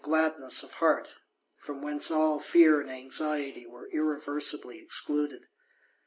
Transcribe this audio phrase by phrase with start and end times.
[0.03, 1.11] ^^»iess of heart,
[1.59, 5.43] fi om whence all fear and anxiety were l/^'^ereibly excluded.